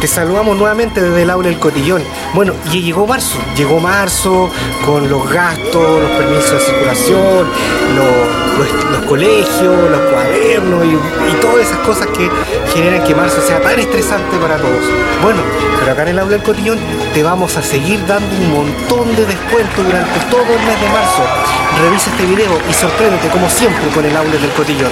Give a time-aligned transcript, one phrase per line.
[0.00, 2.02] Te saludamos nuevamente desde el aula del cotillón.
[2.34, 4.50] Bueno, y llegó marzo, llegó marzo
[4.84, 7.46] con los gastos, los permisos de circulación,
[7.96, 12.28] los, colegios, los cuadernos y, y, todas esas cosas que
[12.74, 14.84] generan que marzo sea tan estresante para todos.
[15.22, 15.40] Bueno,
[15.80, 16.78] pero acá en el aula del cotillón
[17.14, 21.22] te vamos a seguir dando un montón de descuentos durante todo el mes de marzo.
[21.82, 24.90] Revisa este video y sorpréndete como siempre con el aula del cotillón.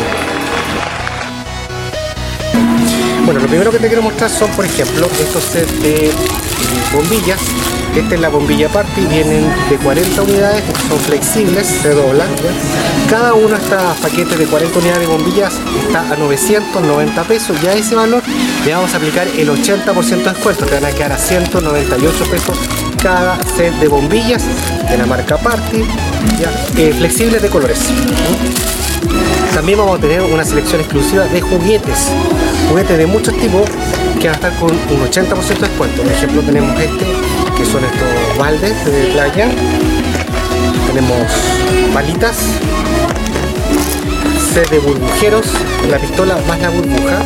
[3.24, 6.10] Bueno, lo primero que te quiero mostrar son, por ejemplo, estos sets de
[6.92, 7.40] bombillas.
[7.96, 12.28] Esta es la bombilla party, vienen de 40 unidades, son flexibles, se doblan.
[13.08, 15.54] Cada uno de estos paquetes de 40 unidades de bombillas
[15.86, 17.56] está a 990 pesos.
[17.62, 18.22] Ya ese valor
[18.64, 22.58] le vamos a aplicar el 80% de descuento, te van a quedar a 198 pesos
[23.02, 24.42] cada set de bombillas
[24.90, 25.82] de la marca Party,
[26.76, 27.78] eh, flexibles de colores.
[29.54, 32.08] También vamos a tener una selección exclusiva de juguetes,
[32.68, 33.62] juguetes de muchos tipos
[34.20, 36.02] que van a estar con un 80% de descuento.
[36.02, 37.04] Por ejemplo, tenemos este,
[37.56, 39.48] que son estos baldes de playa.
[40.86, 41.26] Tenemos
[41.92, 42.36] balitas,
[44.52, 45.46] set de burbujeros,
[45.90, 47.22] la pistola más la burbuja.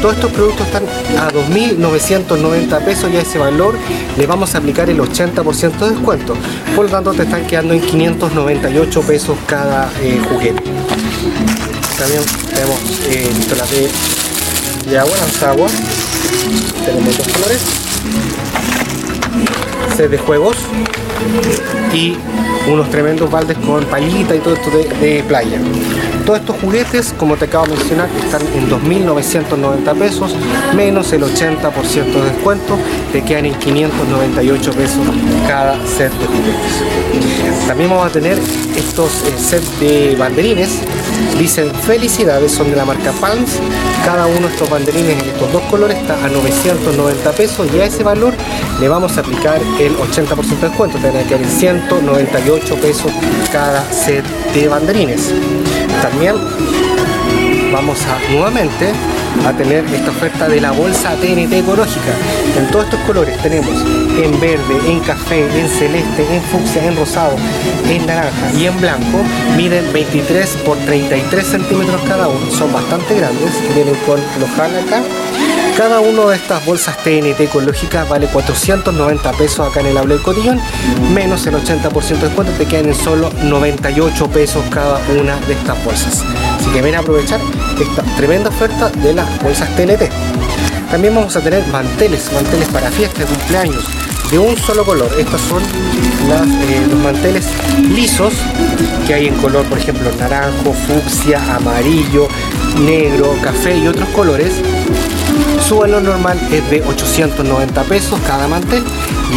[0.00, 0.84] Todos estos productos están
[1.18, 3.76] a 2.990 pesos y a ese valor
[4.16, 6.34] le vamos a aplicar el 80% de descuento.
[6.74, 10.62] Por lo tanto te están quedando en 598 pesos cada eh, juguete.
[11.98, 13.88] También tenemos eh, pistolas de,
[14.86, 15.68] de agua, agua
[16.84, 17.60] Tenemos dos colores.
[19.96, 20.56] Set de juegos
[21.92, 22.16] y
[22.70, 25.58] unos tremendos baldes con palita y todo esto de, playa.
[26.26, 30.34] Todos estos juguetes, como te acabo de mencionar, están en 2.990 pesos,
[30.74, 32.78] menos el 80% de descuento,
[33.12, 35.00] te quedan en 598 pesos
[35.46, 37.66] cada set de juguetes.
[37.66, 38.38] También vamos a tener
[38.76, 40.80] estos eh, sets de banderines,
[41.38, 43.58] dicen felicidades, son de la marca Palms,
[44.04, 47.86] cada uno de estos banderines en estos dos colores está a 990 pesos y a
[47.86, 48.34] ese valor
[48.80, 53.12] le vamos a aplicar el 80% de descuento, te van a quedar en 198 pesos
[53.52, 55.32] cada set de banderines.
[56.02, 56.36] También
[57.74, 57.98] vamos
[58.30, 58.92] nuevamente
[59.44, 62.12] a tener esta oferta de la bolsa TNT ecológica.
[62.56, 63.74] En todos estos colores tenemos
[64.16, 67.34] en verde, en café, en celeste, en fucsia, en rosado,
[67.88, 69.18] en naranja y en blanco.
[69.56, 72.48] Miden 23 por 33 centímetros cada uno.
[72.52, 73.52] Son bastante grandes.
[73.74, 75.02] Vienen con los acá
[75.76, 80.22] cada una de estas bolsas TNT ecológicas vale 490 pesos acá en el Aula del
[80.22, 80.60] Cotillón,
[81.12, 85.84] menos el 80% de descuento, te quedan en solo 98 pesos cada una de estas
[85.84, 86.24] bolsas.
[86.64, 87.42] Así que ven a aprovechar
[87.78, 90.08] esta tremenda oferta de las bolsas TNT.
[90.90, 93.84] También vamos a tener manteles, manteles para fiestas, cumpleaños,
[94.30, 95.10] de un solo color.
[95.18, 97.44] Estos son eh, los manteles
[97.94, 98.32] lisos
[99.06, 102.28] que hay en color, por ejemplo, naranjo, fucsia, amarillo,
[102.80, 104.54] negro, café y otros colores
[105.66, 108.84] su valor normal es de 890 pesos cada mantel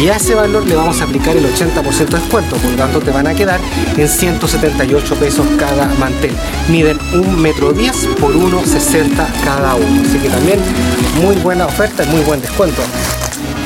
[0.00, 3.00] y a ese valor le vamos a aplicar el 80% de descuento, por lo tanto
[3.00, 3.58] te van a quedar
[3.96, 6.32] en 178 pesos cada mantel.
[6.68, 10.60] Miden 1 metro 10 por 1,60 cada uno, así que también
[11.22, 12.82] muy buena oferta y muy buen descuento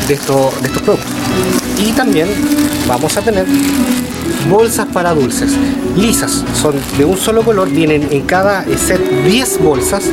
[0.09, 1.11] de, esto, de estos productos.
[1.79, 2.29] Y también
[2.87, 3.47] vamos a tener
[4.49, 5.53] bolsas para dulces.
[5.97, 10.05] Lisas son de un solo color vienen en cada set 10 bolsas.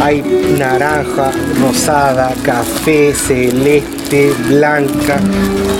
[0.00, 0.22] Hay
[0.58, 5.20] naranja rosada café celeste blanca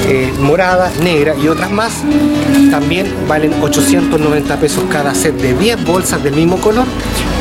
[0.06, 2.02] eh, morada negra y otras más.
[2.70, 6.86] También valen 890 pesos cada set de 10 bolsas del mismo color.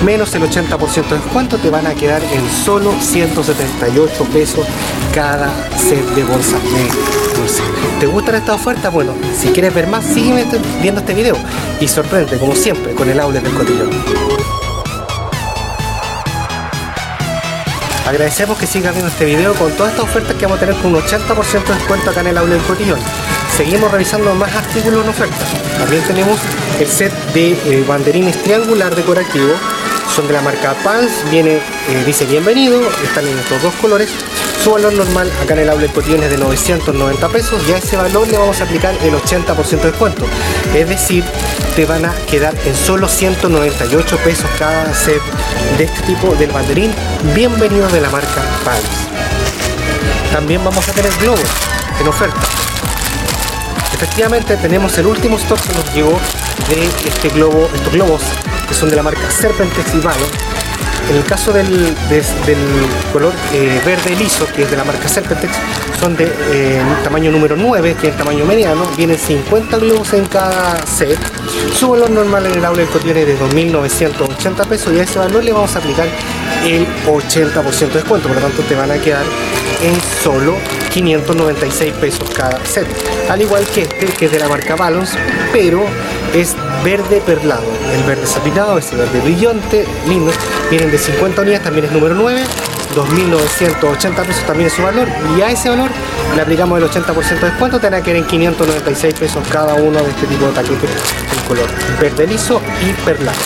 [0.05, 4.65] Menos el 80% de descuento te van a quedar en solo 178 pesos
[5.13, 7.38] cada set de bolsas de
[7.99, 8.93] ¿Te gustan estas ofertas?
[8.93, 10.45] Bueno, si quieres ver más, sígueme
[10.81, 11.35] viendo este video
[11.79, 13.89] y sorprende, como siempre, con el aula del cotillón.
[18.07, 20.95] Agradecemos que sigas viendo este video con todas estas ofertas que vamos a tener con
[20.95, 22.99] un 80% de descuento acá en el aula del cotillón.
[23.55, 25.35] Seguimos revisando más artículos en oferta.
[25.77, 26.39] También tenemos
[26.79, 29.53] el set de eh, banderines triangular decorativo.
[30.19, 34.09] De la marca Pans, viene, eh, dice bienvenido, están en estos dos colores
[34.61, 37.95] su valor normal acá en el outlet cotillón es de 990 pesos y a ese
[37.95, 40.25] valor le vamos a aplicar el 80% de descuento.
[40.75, 41.23] Es decir,
[41.77, 45.21] te van a quedar en solo 198 pesos cada set
[45.77, 46.93] de este tipo del banderín.
[47.33, 48.83] Bienvenido de la marca Pals.
[50.33, 51.49] También vamos a tener globos
[52.01, 52.41] en oferta.
[53.93, 56.19] Efectivamente tenemos el último stock que nos llegó
[56.67, 58.21] de este globo, estos globos
[58.69, 59.99] que son de la marca Serpentex y
[61.09, 61.67] en el caso del,
[63.11, 65.51] color eh, verde liso, que es de la marca Serpentex,
[65.99, 70.25] son de eh, tamaño número 9, que es el tamaño mediano, vienen 50 globos en
[70.25, 71.17] cada set.
[71.73, 75.17] Su valor normal en el aula del cotillón es de 2.980 pesos y a ese
[75.17, 76.07] valor le vamos a aplicar
[76.65, 79.23] el 80% de descuento, por lo tanto te van a quedar
[79.81, 80.55] en solo
[80.91, 82.87] 596 pesos cada set.
[83.29, 85.17] Al igual que este, que es de la marca Balance,
[85.53, 85.83] pero
[86.33, 87.63] es verde perlado.
[87.93, 90.31] El verde sapinado, ese verde brillante, lindo.
[90.69, 92.43] Vienen de 50 unidades, también es número 9.
[92.95, 95.07] 2.980 pesos también es su valor
[95.37, 95.91] y a ese valor
[96.35, 100.09] le aplicamos el 80% de descuento, tendrá que ir en 596 pesos cada uno de
[100.09, 100.89] este tipo de taquetes
[101.37, 101.67] en color
[101.99, 103.37] verde liso y perlado.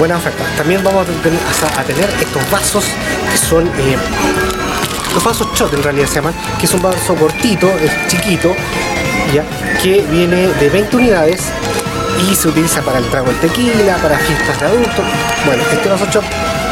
[0.00, 0.42] Buena oferta.
[0.56, 2.86] También vamos a tener, estos vasos
[3.30, 3.98] que son eh,
[5.12, 8.56] los vasos shot en realidad se llaman, que es un vaso cortito, es chiquito,
[9.34, 9.44] ya,
[9.82, 11.42] que viene de 20 unidades
[12.30, 15.04] y se utiliza para el trago del tequila, para fiestas de adultos.
[15.44, 16.24] Bueno, este vaso shot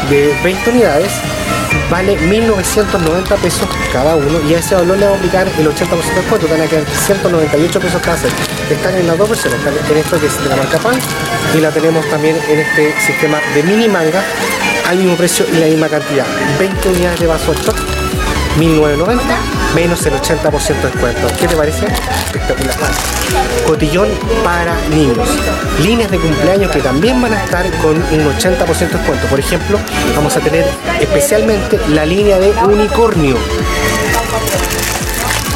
[0.09, 1.11] de 20 unidades
[1.89, 5.89] vale 1990 pesos cada uno y a ese valor le vamos a aplicar el 80%
[5.89, 8.31] de descuento, van a quedar 198 pesos cada set.
[8.69, 10.95] Están en las dos versiones, están en esto que es de la marca Pan
[11.55, 14.23] y la tenemos también en este sistema de mini manga
[14.87, 16.25] al mismo precio y la misma cantidad.
[16.59, 17.75] 20 unidades de vaso shot
[18.57, 21.27] 1990 menos el 80% de descuento.
[21.39, 21.85] ¿Qué te parece?
[21.85, 22.75] Espectacular.
[23.65, 24.09] Cotillón
[24.43, 25.27] para niños.
[25.81, 29.27] Líneas de cumpleaños que también van a estar con un 80% de descuento.
[29.27, 29.79] Por ejemplo,
[30.15, 30.65] vamos a tener
[30.99, 33.37] especialmente la línea de unicornio.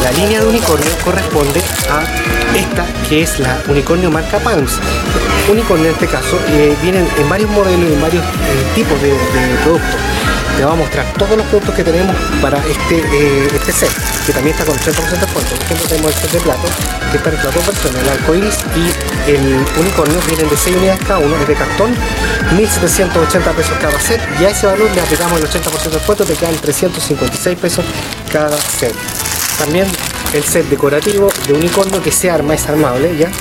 [0.04, 2.04] La línea de unicornio corresponde a
[2.56, 4.80] esta que es la unicornio marca Pams.
[5.50, 8.28] Unicornio en este caso eh, vienen en varios modelos y en varios eh,
[8.76, 9.14] tipos de
[9.64, 10.00] productos
[10.58, 13.90] te va a mostrar todos los productos que tenemos para este, eh, este set,
[14.26, 15.56] que también está con 80% de descuento.
[15.56, 16.68] Por ejemplo, tenemos el set de plato,
[17.12, 21.02] que está en las dos versiones, el arcoiris y el unicornio, vienen de 6 unidades
[21.08, 21.96] cada uno, es de cartón,
[22.56, 26.34] 1780 pesos cada set, y a ese valor le aplicamos el 80% de descuento, te
[26.36, 27.86] quedan 356 pesos
[28.32, 28.94] cada set.
[29.58, 29.88] También
[30.34, 33.32] el set decorativo de unicornio que se arma, es armable, ¿ya?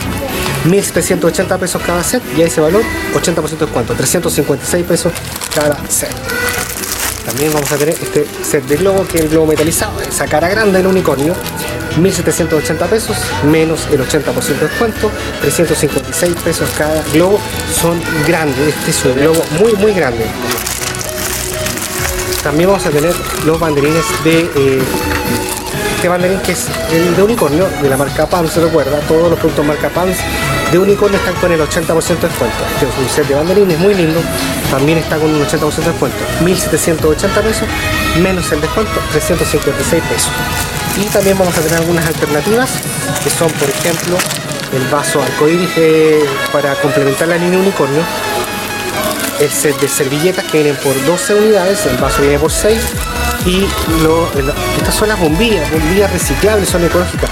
[0.65, 2.23] 1780 pesos cada set.
[2.37, 2.83] Y a ese valor
[3.15, 5.13] 80% de descuento, 356 pesos
[5.55, 6.11] cada set.
[7.25, 10.49] También vamos a tener este set de globo, que es el globo metalizado, esa cara
[10.49, 11.35] grande del unicornio,
[12.01, 13.17] 1780 pesos,
[13.51, 15.11] menos el 80% de descuento,
[15.41, 17.39] 356 pesos cada globo,
[17.81, 20.27] son grandes, este es un globo muy muy grande.
[22.43, 23.15] También vamos a tener
[23.47, 24.83] los banderines de eh,
[26.03, 29.39] este banderín que es el de unicornio de la marca PAMS, se recuerda, todos los
[29.39, 30.17] productos marca PAMS
[30.73, 32.57] de unicornio están con el 80% de descuento.
[32.75, 34.21] Este es un set de banderines muy lindo,
[34.69, 36.19] también está con un 80% de descuento.
[36.41, 37.69] 1780 pesos
[38.21, 40.33] menos el descuento, 356 pesos.
[41.01, 42.73] Y también vamos a tener algunas alternativas
[43.23, 44.17] que son, por ejemplo,
[44.73, 48.03] el vaso arcoíris eh, para complementar la línea unicornio,
[49.39, 52.81] el set de servilletas que vienen por 12 unidades, el vaso viene por 6
[53.45, 53.67] y
[54.79, 57.31] estas son las bombillas, bombillas reciclables, son ecológicas.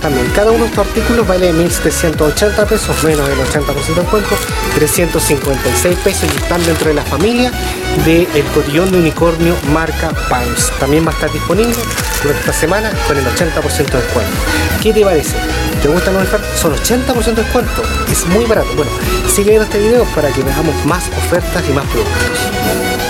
[0.00, 4.36] También cada uno de estos artículos vale 1.780 pesos, menos del 80% de descuento,
[4.74, 7.52] 356 pesos y están dentro de la familia
[8.06, 10.72] del cotillón de unicornio marca Pines.
[10.78, 11.74] También va a estar disponible
[12.22, 14.32] durante esta semana con el 80% de descuento.
[14.82, 15.36] ¿Qué te parece?
[15.82, 16.58] ¿Te gustan los ofertas?
[16.58, 17.82] Son 80% de descuento.
[18.10, 18.68] Es muy barato.
[18.76, 18.92] Bueno,
[19.28, 23.09] sigue este video para que veamos más ofertas y más productos.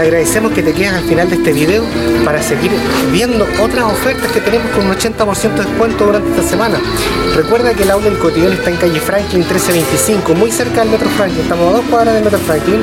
[0.00, 1.84] te agradecemos que te quedes al final de este video
[2.24, 2.70] para seguir
[3.12, 6.80] viendo otras ofertas que tenemos con un 80% de descuento durante esta semana.
[7.36, 11.08] Recuerda que el aula del cotillón está en calle Franklin 1325, muy cerca del Metro
[11.10, 12.80] Franklin, estamos a dos cuadras del Metro Franklin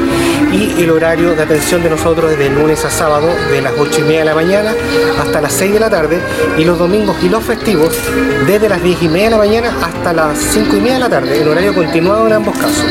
[0.53, 3.99] y el horario de atención de nosotros es de lunes a sábado de las 8
[3.99, 4.75] y media de la mañana
[5.19, 6.19] hasta las 6 de la tarde
[6.55, 7.97] y los domingos y los festivos
[8.45, 11.09] desde las 10 y media de la mañana hasta las 5 y media de la
[11.09, 12.85] tarde, en horario continuado en ambos casos.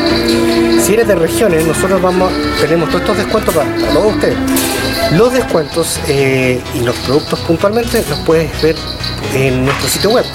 [0.87, 2.31] Si eres de regiones, nosotros vamos,
[2.61, 4.16] tenemos todos estos descuentos para todos
[5.13, 8.75] Los descuentos eh, y los productos puntualmente los puedes ver
[9.33, 10.25] en nuestro sitio web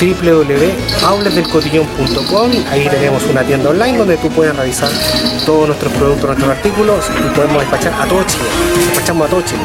[0.00, 4.88] www.auletdelcotillón.com ahí tenemos una tienda online donde tú puedes revisar
[5.44, 8.44] todos nuestros productos, nuestros artículos y podemos despachar a todo Chile.
[8.86, 9.62] Despachamos a todo Chile.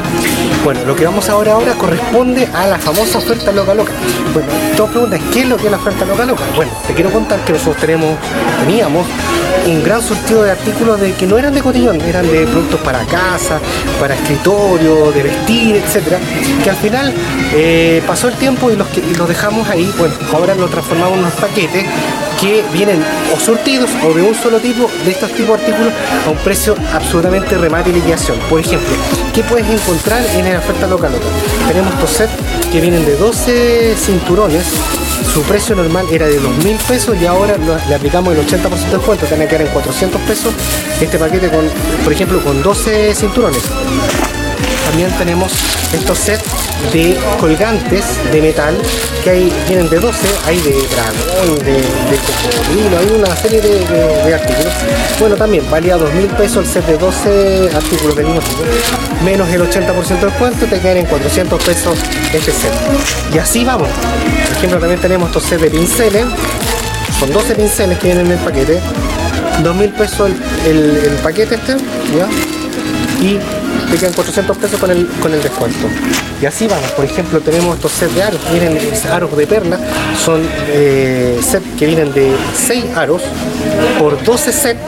[0.64, 3.94] Bueno, lo que vamos ahora ahora corresponde a la famosa oferta loca loca
[4.34, 6.44] bueno, todos preguntan, ¿qué es lo que es la oferta loca loca?
[6.56, 8.18] bueno, te quiero contar que nosotros tenemos,
[8.66, 9.06] teníamos
[9.66, 13.06] un gran surtido de artículos de que no eran de cotillón, eran de productos para
[13.06, 13.60] casa,
[14.00, 16.20] para escritorio, de vestir, etcétera,
[16.64, 17.14] que al final
[17.54, 21.34] eh, pasó el tiempo y los, los dejamos ahí, bueno, ahora lo transformamos en unos
[21.34, 21.86] paquetes
[22.40, 23.02] que vienen
[23.34, 25.94] o surtidos o de un solo tipo de estos tipos de artículos
[26.28, 28.38] a un precio absolutamente remate y liquidación.
[28.50, 28.90] Por ejemplo,
[29.34, 31.12] ¿qué puedes encontrar en la oferta local?
[31.68, 32.34] Tenemos estos sets
[32.72, 34.66] que vienen de 12 cinturones
[35.34, 39.26] su precio normal era de 2.000 pesos y ahora le aplicamos el 80% de descuento,
[39.26, 40.54] tiene que quedar en 400 pesos
[41.02, 41.68] este paquete con,
[42.04, 43.64] por ejemplo, con 12 cinturones.
[44.86, 45.52] También tenemos
[45.94, 46.44] estos sets
[46.92, 48.76] de colgantes de metal
[49.24, 54.34] que hay, vienen de 12, hay de dragón, de, de cocodrilo, hay una serie de,
[54.34, 54.74] artículos.
[55.20, 58.64] Bueno, también valía 2 mil pesos el set de 12 artículos tipo,
[59.24, 61.98] menos el 80% de descuento, te quedan en 400 pesos
[62.34, 62.74] este set.
[63.34, 63.88] Y así vamos.
[64.48, 66.26] Por ejemplo, también tenemos estos sets de pinceles,
[67.20, 68.80] son 12 pinceles que vienen en el paquete,
[69.64, 70.32] 2 mil pesos
[70.66, 71.74] el, paquete este,
[72.18, 72.28] ¿ya?
[73.22, 73.40] Y
[73.92, 75.88] te quedan 400 pesos con el, con el descuento.
[76.42, 78.78] Y así vamos, por ejemplo, tenemos estos sets de aros, vienen
[79.12, 79.80] aros de perla,
[80.24, 83.22] son eh, sets que vienen de 6 aros
[84.00, 84.80] por 12 sets,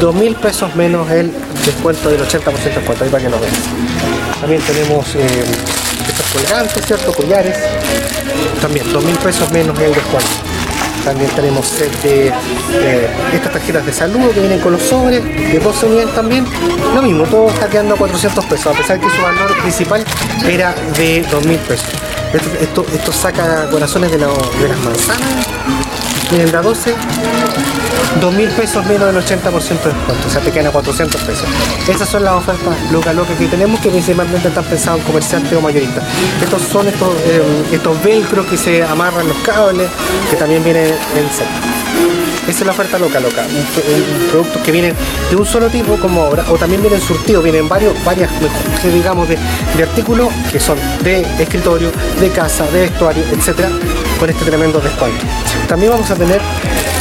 [0.00, 1.32] 2 mil pesos menos el
[1.66, 3.52] descuento del 80% de descuento, ahí para que lo veas.
[4.40, 5.44] También tenemos eh,
[6.08, 7.12] estos colgantes, ¿cierto?
[7.12, 7.56] Collares,
[8.62, 10.49] también 2 mil pesos menos el descuento.
[11.04, 15.58] También tenemos set de eh, estas tarjetas de saludo que vienen con los sobres, de
[15.58, 16.44] 12 unidades también.
[16.94, 20.04] Lo mismo, todo está quedando a 400 pesos, a pesar que su valor principal
[20.48, 21.88] era de 2.000 pesos.
[22.60, 25.46] Esto, esto, saca corazones de, de las manzanas
[26.30, 26.94] de 12,
[28.20, 31.44] 2 mil pesos menos del 80% de descuento, o sea, te quedan a 400 pesos.
[31.88, 35.60] Esas son las ofertas loca loca que tenemos, que principalmente están pensados en comerciantes o
[35.60, 36.04] mayoristas.
[36.42, 39.88] Estos son estos, eh, estos velcro que se amarran los cables,
[40.30, 41.89] que también vienen en set.
[42.50, 43.46] Esa es la oferta loca, loca.
[43.46, 44.92] Un, producto que vienen
[45.30, 48.28] de un solo tipo como ahora, o también vienen surtidos, vienen varios, varias,
[48.82, 49.38] digamos, de,
[49.76, 53.68] de artículos que son de escritorio, de casa, de vestuario, etcétera,
[54.18, 55.24] con este tremendo descuento.
[55.68, 56.40] También vamos a tener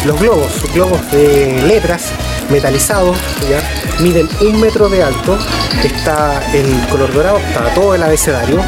[0.06, 2.12] los globos, globos de letras
[2.52, 3.18] metalizados,
[3.50, 3.60] ¿ya?
[4.04, 5.36] miden un metro de alto,
[5.84, 8.64] está en color dorado, está todo el abecedario.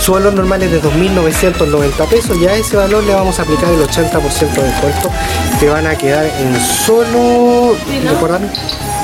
[0.00, 3.70] Su valor normal es de 2.990 pesos y a ese valor le vamos a aplicar
[3.70, 5.10] el 80% de descuento.
[5.58, 7.76] Te van a quedar en solo,
[8.08, 8.50] ¿recuerdan?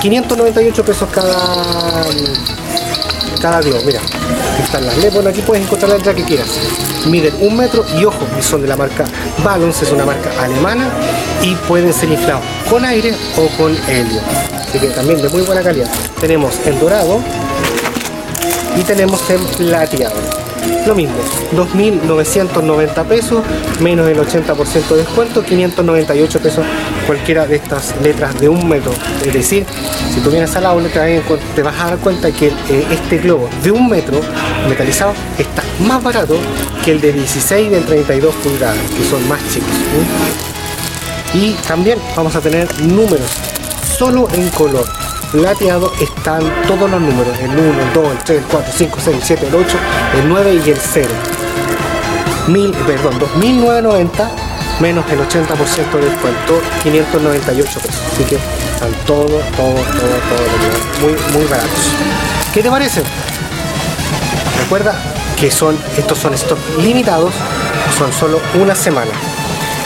[0.01, 2.05] 598 pesos cada
[3.41, 3.83] cada globo.
[3.85, 4.01] Mira,
[4.63, 6.49] están las Bueno, aquí puedes encontrar la que quieras.
[7.07, 9.05] Miden un metro y ojo, son de la marca
[9.43, 10.89] Balance, es una marca alemana
[11.43, 14.21] y pueden ser inflados con aire o con helio.
[14.55, 15.91] Así que también de muy buena calidad.
[16.21, 17.21] Tenemos en dorado
[18.77, 20.42] y tenemos en plateado.
[20.87, 21.15] Lo mismo,
[21.57, 23.45] 2.990 pesos,
[23.81, 26.65] menos el 80% de descuento, 598 pesos
[27.07, 28.93] cualquiera de estas letras de un metro.
[29.25, 29.65] Es decir,
[30.13, 33.71] si tú vienes al aula te vas a dar cuenta que eh, este globo de
[33.71, 34.21] un metro
[34.69, 36.37] metalizado está más barato
[36.85, 39.71] que el de 16 y de 32 pulgadas, que son más chicos.
[41.35, 43.31] Y también vamos a tener números
[43.97, 44.87] solo en color
[45.33, 48.97] plateado están todos los números, el 1, el 2, el 3, el 4, el 5,
[48.99, 49.79] el 6, el 7, el 8,
[50.21, 51.09] el 9 y el 0.
[52.49, 54.29] Mil, perdón, 2.990
[54.81, 58.03] menos el 80% de descuento, 598 pesos.
[58.13, 61.71] Así que están todos, todos, todos, todos muy, muy baratos.
[62.53, 63.03] ¿Qué te parece?
[64.59, 64.95] Recuerda
[65.39, 67.33] que son, estos son stocks limitados,
[67.97, 69.13] son solo una semana.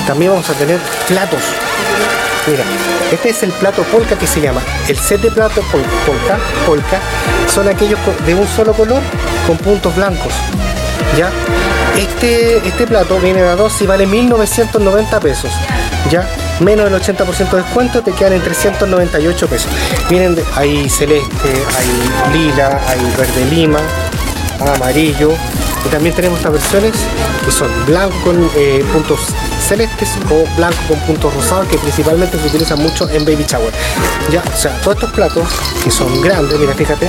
[0.07, 1.41] También vamos a tener platos
[2.47, 2.63] Mira,
[3.11, 4.61] este es el plato polka que se llama.
[4.89, 7.01] El set de plato polka, polka
[7.53, 9.03] son aquellos de un solo color
[9.47, 10.33] con puntos blancos.
[11.17, 11.31] ¿Ya?
[11.97, 15.51] Este, este plato viene a dos y vale 1990 pesos.
[16.11, 16.29] ¿Ya?
[16.61, 19.71] Menos del 80% de descuento te quedan en 398 pesos.
[20.09, 23.81] Vienen de, hay celeste, hay lila, hay verde lima,
[24.61, 25.33] amarillo.
[25.87, 26.93] Y también tenemos estas versiones
[27.45, 29.21] que son blanco con eh, puntos
[29.61, 33.73] celestes o blanco con puntos rosados que principalmente se utilizan mucho en baby shower.
[34.33, 35.47] Ya, o sea, todos estos platos
[35.85, 37.09] que son grandes, mira, fíjate,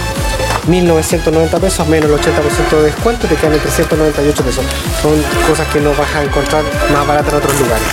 [0.67, 4.65] 1990 pesos menos el 80% de descuento te quedan en 398 pesos.
[5.01, 5.15] Son
[5.47, 7.87] cosas que no vas a encontrar más baratas en otros lugares.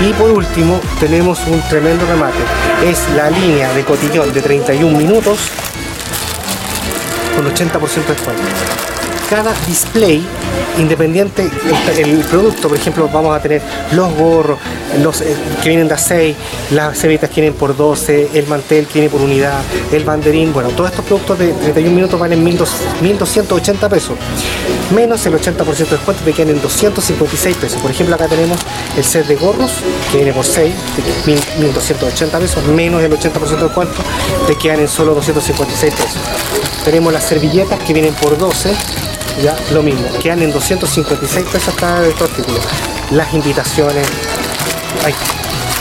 [0.00, 2.38] Y por último tenemos un tremendo remate.
[2.84, 5.50] Es la línea de cotillón de 31 minutos
[7.34, 8.95] con 80% de descuento
[9.28, 10.24] cada display
[10.78, 11.48] independiente
[11.96, 14.58] el, producto, por ejemplo, vamos a tener los gorros,
[15.22, 16.36] eh, que vienen de a 6,
[16.72, 19.60] las cebitas que vienen por 12, el mantel que viene por unidad,
[19.92, 24.16] el banderín, bueno, todos estos productos de 31 minutos valen 1280 pesos,
[24.94, 27.80] menos el 80% de descuento te quedan en 256 pesos.
[27.80, 28.58] Por ejemplo, acá tenemos
[28.96, 29.72] el set de gorros
[30.10, 30.74] que viene por 6,
[31.58, 34.02] 1280 pesos, menos el 80% de descuento
[34.46, 36.20] te quedan en solo 256 pesos.
[36.84, 38.74] Tenemos las servilletas que vienen por 12
[39.42, 42.60] ya lo mismo, quedan en 256 pesos cada de estos artículos.
[43.10, 44.06] Las invitaciones,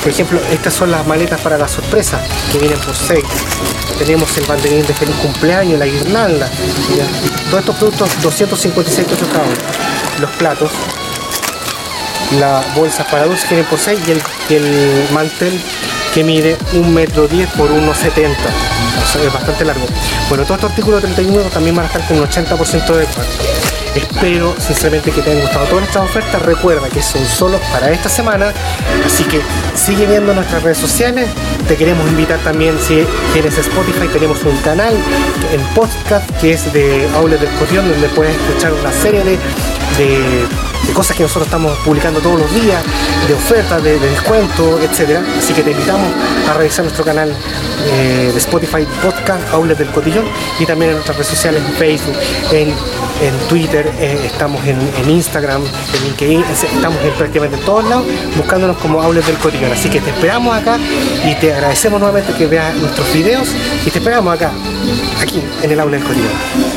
[0.01, 2.21] por ejemplo, estas son las maletas para la sorpresa
[2.51, 3.23] que vienen por 6.
[3.97, 6.49] Tenemos el banderín de feliz cumpleaños, la guirnalda,
[7.49, 9.45] todos estos productos 256 pesos cada.
[10.19, 10.71] Los platos,
[12.39, 13.99] las bolsas para dulces que vienen por 6
[14.49, 15.61] y el, mantel
[16.15, 18.31] que mide 1 metro 10 por 1,70.
[19.21, 19.85] es bastante largo.
[20.29, 23.33] Bueno, todos estos artículos de 31 también van a estar con un 80% de descuento.
[23.95, 26.41] Espero sinceramente que te hayan gustado todas nuestras ofertas.
[26.41, 28.53] Recuerda que son solo para esta semana.
[29.05, 29.41] Así que
[29.75, 31.27] sigue viendo nuestras redes sociales.
[31.67, 34.95] Te queremos invitar también, si tienes Spotify, tenemos un canal
[35.51, 39.37] en podcast que es de Aules del Cotillón, donde puedes escuchar una serie de,
[40.93, 42.83] cosas que nosotros estamos publicando todos los días,
[43.27, 45.19] de ofertas, de, descuentos, etc.
[45.37, 46.07] Así que te invitamos
[46.49, 47.33] a revisar nuestro canal
[47.85, 50.25] eh, de Spotify Podcast, Aules del Cotillón,
[50.59, 52.15] y también en nuestras redes sociales, en Facebook,
[52.51, 52.73] en
[53.21, 58.77] en Twitter, eh, estamos en, Instagram, en LinkedIn, estamos en prácticamente en todos lados buscándonos
[58.77, 59.71] como Aules del Cotillón.
[59.71, 60.77] Así que te esperamos acá
[61.25, 63.47] y te agradecemos nuevamente que veas nuestros videos
[63.85, 64.51] y te esperamos acá,
[65.21, 66.74] aquí en el Aula del Cotillón.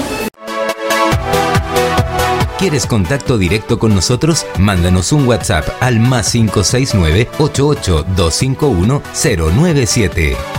[2.59, 4.45] ¿Quieres contacto directo con nosotros?
[4.59, 10.58] Mándanos un WhatsApp al más 569 88 251 097.